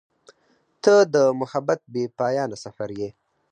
•ته 0.83 0.93
د 1.13 1.15
محبت 1.39 1.79
بېپایانه 1.93 2.57
سفر 2.63 2.89
یې. 2.99 3.09